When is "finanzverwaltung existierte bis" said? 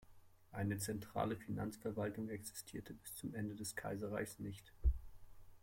1.35-3.13